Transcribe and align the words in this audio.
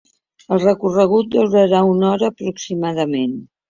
El 0.55 0.63
recorregut 0.63 1.31
durarà 1.37 1.85
una 1.93 2.11
hora 2.11 2.35
aproximadament. 2.37 3.43